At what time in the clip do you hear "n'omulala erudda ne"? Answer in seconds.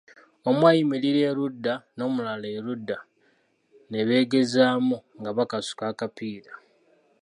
1.95-3.99